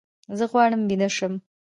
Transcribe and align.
زه 0.37 0.45
غواړم 0.51 0.81
ویده 0.89 1.09
شم 1.17 1.33